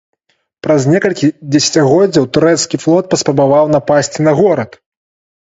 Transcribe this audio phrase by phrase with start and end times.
[0.67, 4.71] Праз некалькі дзесяцігоддзяў турэцкі флот паспрабаваў напасці на горад.